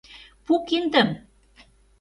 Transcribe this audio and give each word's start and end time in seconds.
Пу 0.45 0.53
киндым! 0.67 1.09